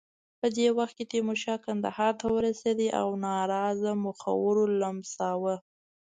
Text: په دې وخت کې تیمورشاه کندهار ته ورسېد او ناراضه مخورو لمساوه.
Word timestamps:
په 0.39 0.47
دې 0.57 0.67
وخت 0.77 0.93
کې 0.97 1.05
تیمورشاه 1.13 1.57
کندهار 1.65 2.13
ته 2.19 2.25
ورسېد 2.35 2.79
او 3.01 3.07
ناراضه 3.25 3.91
مخورو 4.05 4.63
لمساوه. 4.81 5.55